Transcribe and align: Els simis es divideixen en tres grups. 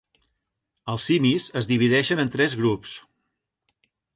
Els 0.93 1.09
simis 1.09 1.45
es 1.63 1.69
divideixen 1.73 2.25
en 2.25 2.33
tres 2.39 2.57
grups. 2.63 2.99